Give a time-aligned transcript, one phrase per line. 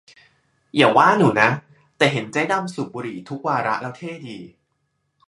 [0.75, 1.49] อย่าว่าหนูนะ
[1.97, 4.37] แต่เห็นเจ๊ดำสูบบุหรี่ทุกวาระแล้วเท่ดี!